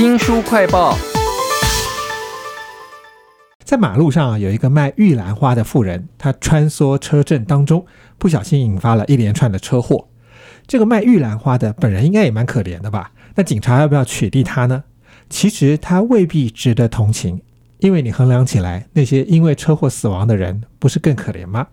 [0.00, 0.96] 新书快报，
[3.64, 7.84] 在马路上啊，有一个卖玉兰花的妇人，她穿梭车阵当中，
[8.16, 10.08] 不小心引发了一连串的车祸。
[10.66, 13.12] 这个卖玉兰花的本人应该也蛮可怜的吧？
[13.34, 14.84] 那警察要不要取缔他呢？
[15.28, 17.42] 其实他未必值得同情，
[17.80, 21.66] 因为你衡量起来，那些因为车祸死亡的人，不是更可怜吗？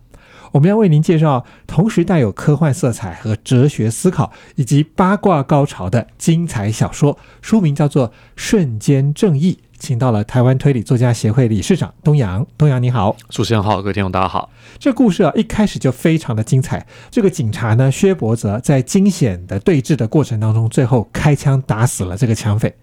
[0.52, 12.46] 我们要为您介绍同时带有科幻色彩和哲学思考以及八卦高潮的精彩小说，书名叫做《瞬间正义》，请到了台湾推理作家协会理事长东阳。
[12.58, 14.50] 东阳你好，主持人好，各位听众大家好。
[14.80, 16.86] 这故事啊一开始就非常的精彩。
[17.10, 22.74] 这个警察呢，薛伯泽在惊险的对峙的过程当中，最后开枪打死了这个抢匪。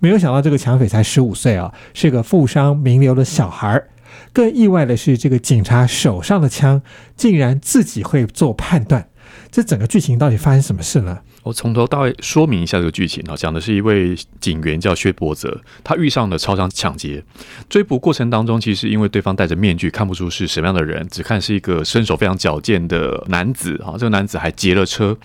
[0.00, 3.88] 没有想到这个抢匪才十五岁啊，是个富商名流的小孩儿。
[4.32, 6.82] 更意外的是，这个警察手上的枪
[7.16, 9.08] 竟然自己会做判断。
[9.50, 11.18] 这整个剧情到底发生什么事呢？
[11.42, 17.22] 我从头到尾说明一下这个剧情啊，讲的是一位警员叫薛伯泽，他遇上了超商抢劫，
[17.68, 23.92] 追捕过程当中，其实因为对方戴着面具，看不出是什么样的人，只看是一个身手非常矫健的男子啊。
[23.92, 25.16] 这个男子还劫了车，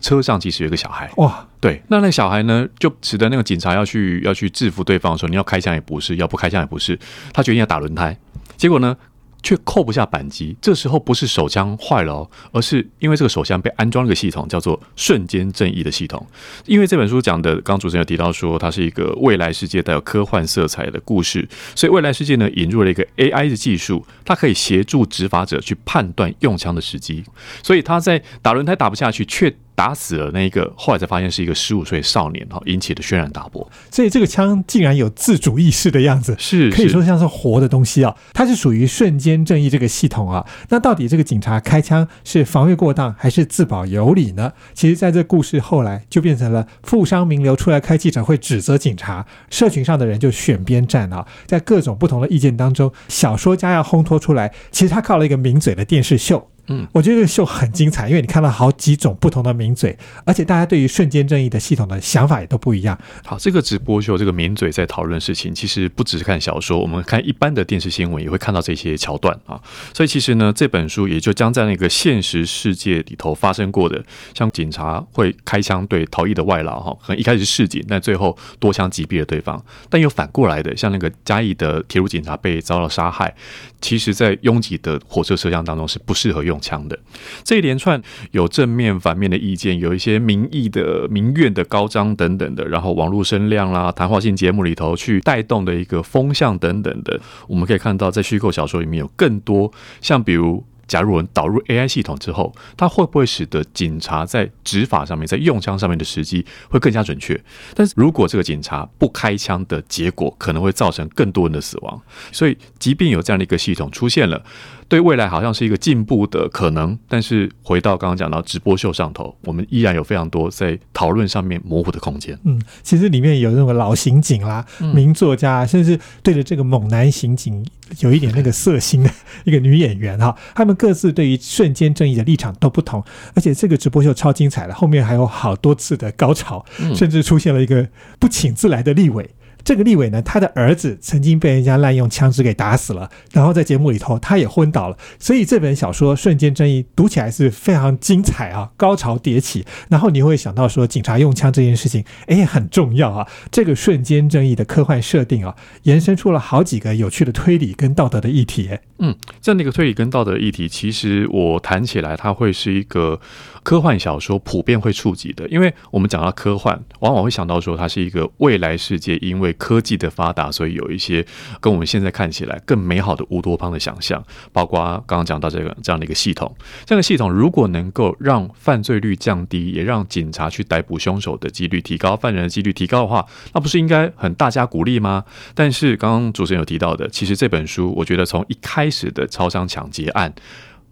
[0.00, 6.98] 车上其实有一个小孩哇，对，那那小孩呢，就使得那个警察要去要去制服对方的时候，你要开枪也不是，要不开枪也不是，
[7.34, 8.16] 他决定要打轮胎。
[8.56, 8.96] 结果呢，
[9.42, 10.56] 却扣不下扳机。
[10.60, 16.26] 这时候不是手枪坏了哦，而是因为这个手枪被安装了个系统，叫做“瞬间正义”的系统。
[16.64, 27.24] 因为这本书讲的，刚刚主持人有提到说，它是一个未来世界带有科幻色彩的故事，所以未来世界呢引入了一个 AI 的技术，它可以协助执法者去判断用枪的时机。
[27.62, 29.54] 所以他在打轮胎打不下去，却。
[29.76, 33.70] 打死了那一个，后来才发现是一个十五岁少年哈，引起的轩然大波。
[33.90, 38.16] 所以这个枪竟然有自主意识的样子，是可以说像是活的东西啊。
[38.32, 40.44] 它是属于瞬间正义这个系统啊。
[40.70, 44.54] 那到底这个警察开枪是防卫过当还是自保有理呢？
[44.72, 51.26] 其实，在这故事后来就变成了富商名流出来开记者会指责警察，社群上的人就选边站啊。
[51.44, 56.48] 在各种不同的意见当中，小说家要烘托出来，其实他靠了一个名嘴的电视秀。
[56.68, 62.98] 嗯，我觉得这个秀很精彩，因为你看到好几种不同的名嘴，而且大家对于瞬间正义的系统的想法也都不一样。
[63.24, 69.60] 好，这个直播秀，这个名嘴在讨论事情，其实不只是看小说，我们看一般的电视新闻也会看到这些桥段啊。
[69.94, 74.04] 所以其实呢，这本书也就将在那个现实世界里头发生过的，
[74.34, 79.64] 像警察会开枪对逃逸的外劳哈，可能一开始是示警，但最后多枪击毙了对方。
[79.88, 83.32] 但又反过来的，像那个嘉义的铁路警察被遭到杀害，
[83.80, 86.55] 其实在拥挤的火车车厢当中是不适合用。
[86.60, 86.98] 强的
[87.44, 88.00] 这一连串
[88.32, 100.64] 有正面反面的意见，有一些民意的民怨的高涨等等的，然后网络声量啦、谈话性节目里头去带动的一个风向等等的，我们可以看到在虚构小说里面有更多像比如。
[100.88, 107.40] 假如我们导入 AI 系统之后，它会不会使得警察在执法上面、在用枪上面的时机会更加准确？
[107.74, 112.00] 但是如果这个警察不开枪的结果，可能会造成更多人的死亡。
[112.30, 114.44] 所以，即便有这样的一个系统出现了，
[114.88, 116.96] 对未来好像是一个进步的可能。
[117.08, 122.38] 但是，回到刚刚讲到直播秀上头，我们依然有非常多在讨论上面模糊的空间。
[122.44, 124.64] 嗯，其实里面有那种老刑警啦、
[124.94, 127.64] 名作家，甚至对着这个猛男刑警
[127.98, 129.10] 有一点那个色心的
[129.44, 130.76] 一个女演员哈，他们。
[130.76, 133.02] 各自对于瞬间正义的立场都不同，
[133.34, 136.62] 而且这个直播秀超精彩的，后面还有好多次的高潮，
[136.94, 137.88] 甚至出现了一个
[138.18, 139.30] 不请自来的立委。
[139.66, 149.66] 这个立委呢，他的儿子曾经被人家滥用枪支给打死了，然后在节目里头他也昏倒了，所以这本小说《瞬间正义》读起来是非常精彩啊，高潮迭起。
[149.88, 153.26] 然后你会想到说，警察用枪这件事情，哎，很重要啊。
[153.50, 158.70] 这个瞬间正义的科幻设定啊，延伸出了好几个有趣的推理跟道德的议题。
[158.98, 163.20] 嗯，这样的一个推理跟道德议题，其实我谈起来，它会是一个
[163.64, 171.26] 科幻小说普遍会触及的，因为我们讲到科幻，往往会想到说它是一个未来世界，因为科技的发达，所以有一些
[171.60, 174.22] 跟我们现在看起来更美好的乌托邦的想象。
[174.52, 185.24] 包括刚刚讲到这个这样的一个系统，这样的系统如果能够让犯罪率降低，也让警察去逮捕凶手的几率提高，犯人的几率提高的话，那不是应该很大家鼓励吗？
[185.54, 190.34] 但是刚刚主持人有提到的，其实这本书，我觉得从一开始的超商抢劫案。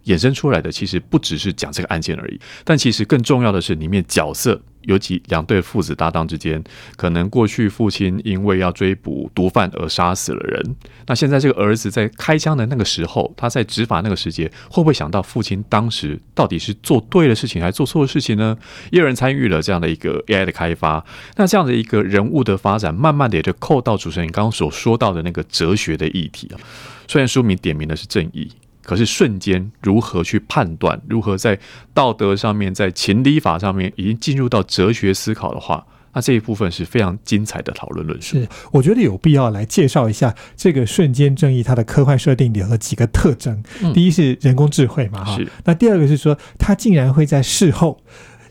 [0.05, 6.63] 衍生出来的其实不只是讲这个案件而已，但其实更重要的是里面角色，尤其两对父子搭档之间，
[6.95, 10.75] 可能过去父亲因为要追捕毒贩而杀死了人，
[11.07, 18.57] 那现在这个儿子在开枪的那个时候，他在执法那个时节，会不会想到父亲当时到底是做对的事情还是做错的事情呢？
[18.91, 21.05] 也有人参与了这样的一个 AI 的开发，
[21.35, 26.59] 那这样的一个人物的发展，慢慢的也就扣到主持人刚刚所说到的那个哲学的议题啊。
[27.07, 28.49] 虽然书名点名的是正义。
[28.85, 31.01] 可是瞬间如何去判断？
[31.09, 31.59] 如何在
[31.93, 38.37] 道德上面，在情理法上面已经进入到哲学思考的话，那这一部分是非常精彩的讨论论述。
[38.37, 43.61] 是，我觉得有必要来介绍一下这个瞬间正义它的科幻设定里的几个特征。
[43.81, 45.47] 嗯第一是人工智慧嘛，哈是。
[45.63, 47.99] 那第二个是说，它竟然会在事后。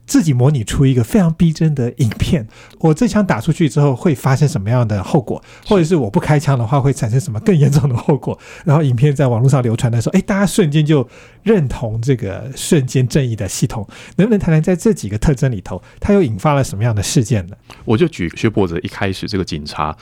[0.07, 2.47] 自己模拟出一个非常逼真的影片，
[2.81, 8.39] 我这枪打出去之后会发生什么样的后果，或者是我不开枪的话会产生什么更严重的后果？
[8.65, 11.09] 然后影片在网络上流传的时候，哎，大家瞬间就
[11.43, 13.87] 认同这个瞬间正义的系统。
[14.17, 17.57] 能不能谈谈在这几个特征里头，它又引发了什么样的事件呢？
[17.85, 19.97] 我就举薛伯泽一开始这个警察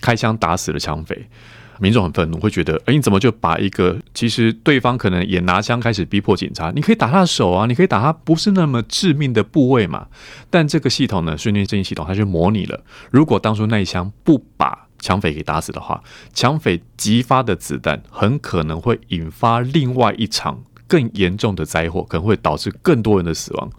[0.00, 1.26] 开枪打死了抢匪。
[1.78, 6.70] 民众很愤怒，会觉得，哎，你怎么就把一个其实对方可能也拿枪开始逼迫警察？
[6.74, 10.06] 你可以打他的手啊，你可以打他不是那么致命的部位嘛。
[10.48, 16.02] 但这个系统呢，瞬间正义系统，它就模拟了，如果当初那一枪不把抢匪给打死的话，
[16.32, 23.70] 抢匪激发的子弹很可能会引发另外一场更严重的灾祸，可能会导致更多人的死亡。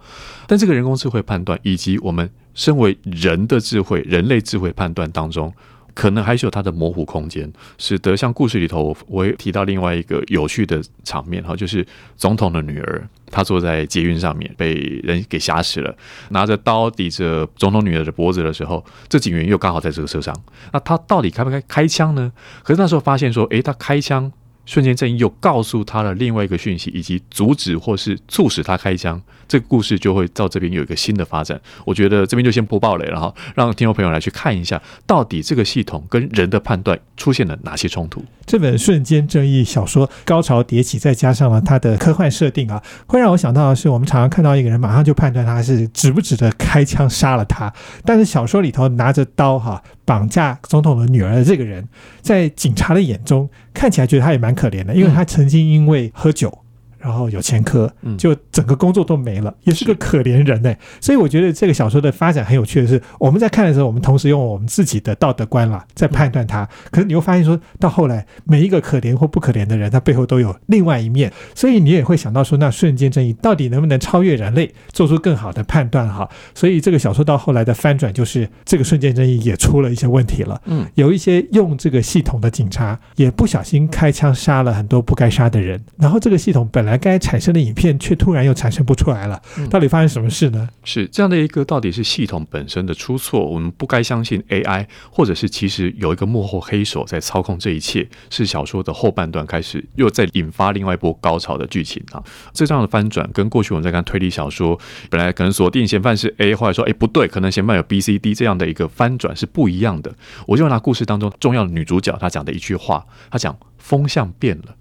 [0.45, 5.51] 但这个人工智慧判断，以及我们身为人的智慧、人类智慧判断当中。
[5.97, 11.83] 可能还是有它的模糊空间，使得像故事里头，我也提到另外一个有趣的场面哈，就是
[12.15, 15.97] 总统的女儿，她坐在捷运上面被人给挟持了，
[16.29, 20.35] 拿着刀抵着总统女儿的脖子的时候，这警员又刚好在这个车上，
[20.71, 22.31] 那他到底开不开开枪呢？
[22.61, 24.31] 可是那时候发现说，诶，他开枪。
[24.67, 29.17] 瞬间正义又告诉他了另外一个讯息，以及阻止或是促使他开枪，
[29.47, 31.59] 这个故事就会到这边有一个新的发展。
[31.85, 38.23] 我觉得这边就先播报了，然后让听众朋友来去看一下，到底这个系统跟人的判断出现了哪些冲突。
[38.45, 47.73] 这本《瞬间正义》小说高潮迭起，再加上了它的科幻设定啊，会让我想到的是，我们常常看到一个人，马上就判断他是值不值得开枪杀了他。
[48.05, 51.87] 但是小说里头拿着刀哈绑架总统的女儿的这个人，
[52.21, 56.59] 在警察的眼中看起来觉得他也蛮可怜的，因为他曾经因为喝酒。
[56.99, 60.73] 然后有前科，就整个工作都没了，也是个可怜人呢。
[60.99, 66.67] 所以我觉得这个小说的发展很有趣的是，我们在看的时候，我们同时用我们自己的道德观啦，在判断他。
[66.91, 71.31] 可是你会发现说到后来，每一个可怜或不可怜的人，他背后都有另外一面。
[71.53, 76.07] 所以你也会想到说，那瞬间正义到底能不能超越人类，做出更好的判断？
[76.07, 80.61] 哈，所以这个小说到后来的翻转，就是这个瞬间正义也出了一些问题了。
[80.65, 89.39] 嗯，有一些用这个系统的警察也不小心开枪杀了很多不该杀的人，然后这个系统本来该产生的影片，却突然又产生不出来了。
[89.69, 90.67] 到底发生什么事呢？
[90.83, 98.07] 是这样的一个，到底是系统本身的出错，我们不该相信 AI，或者是其实有一个幕后黑手在操控这一切？
[98.29, 102.23] 是小说的后半段开始又在引发另外一波高潮的剧情啊！
[102.53, 104.79] 这样的翻转跟过去我们在看推理小说，
[105.09, 110.13] 本来可能锁定嫌犯是 A，或者说哎不对，可能嫌犯有 B、C、D 这样的一个翻转是不一样的。
[110.45, 114.75] 我就拿故事当中重要的女主角她讲的一句话，她讲风向变了。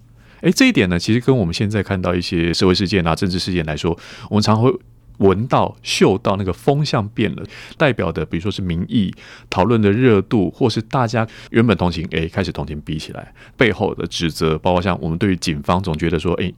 [0.46, 3.98] 诶，这一点呢，其实跟我们现在看到一些社会事件啊、政治事件来说，
[4.30, 4.72] 我们常会
[5.18, 7.42] 闻到、嗅到那个风向变了，
[7.76, 9.12] 代表的，比如说是民意
[9.50, 16.54] 讨论的热度，或是大家原本同情 A 开始同情比起来，背后的指责，包括像我们对于警方总觉得说，诶。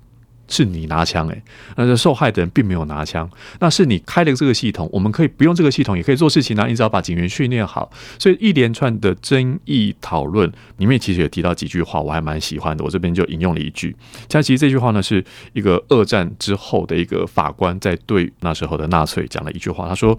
[0.49, 1.43] 是你拿枪诶，
[1.77, 3.29] 那这受害的人并没有拿枪，
[3.61, 7.91] 那是你开了这个系统，我们可以不用这个系统也可以做事情啊，你只要把警员训练好。
[8.19, 12.83] 所以一连串的争议讨论里面，其实也提到几句话，我还蛮喜欢的。
[12.83, 13.95] 我这边就引用了一句，
[14.29, 15.23] 像其实这句话呢，是
[15.53, 20.19] 一个二战之后的一个法官在对那时候的纳粹讲了一句话，他说：“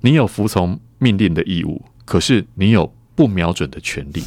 [0.00, 4.22] 你有服从命令的义务，可是你有不瞄准的权利。”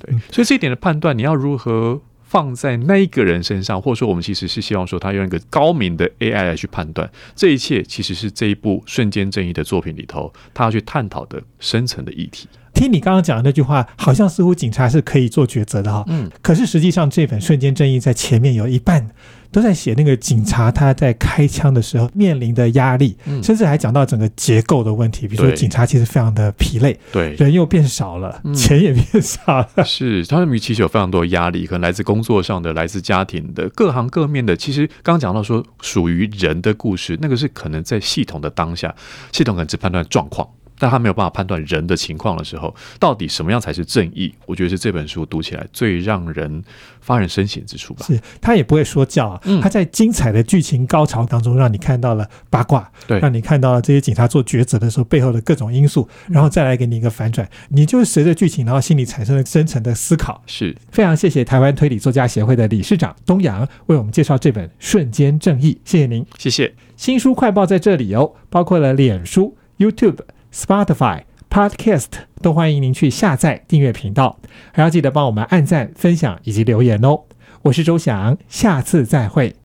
[0.00, 2.00] 对，所以这一点的判断，你要如何？
[2.28, 12.46] 放在那一个人身上，或者说我们其实是希望说他用一个高明的 AI 来去判断这一切，其实是这一部瞬间正义的作品里头，他要去探讨的深层的议题。
[12.78, 16.04] 听你刚刚讲的那句话，好像似乎警察是可以做抉择的哈。
[16.06, 19.10] 嗯，可是实际上这本瞬间正义在前面有一半
[19.50, 29.68] 都在写那个警察他在开枪的时候面临的压力，嗯甚至还讲到整个结构的问题，比如说警察其实非常的疲累，对，人又变少了，嗯钱也变少了。
[29.84, 34.56] 是他们其实有非常多的压力，可能来自工作上的，来自家庭的，各行各面的。
[34.56, 38.94] 其实刚刚讲到说，属于人的故事，那个是可能在系统的当下，
[39.32, 40.46] 系统可能只判断状况。
[40.78, 44.32] 但他没有办法判断人的情况的时候，到底什么样才是正义？
[44.46, 46.62] 我觉得是这本书读起来最让人
[47.00, 48.06] 发人深省之处吧。
[48.06, 60.42] 是他也不会说教啊，嗯他在精彩的剧情高潮当中，让你看到了八卦，对让你看到了这些警察做抉择的时候背后的各种因素，然后再来给你一个反转，你就随着剧情，然后心里产生了深层的思考。
[60.46, 66.24] 是非常谢谢台湾推理作家协会的理事长东阳为我们介绍这本《瞬间正义》，谢谢您。
[66.38, 66.74] 谢谢。
[66.96, 70.18] 新书快报在这里哦，包括了脸书、YouTube、
[70.52, 72.06] Spotify、Podcast，
[72.42, 74.38] 都欢迎您去下载订阅频道，
[74.72, 77.22] 还要记得帮我们按赞、分享以及留言哦。
[77.62, 79.54] 我是周翔，下次再会。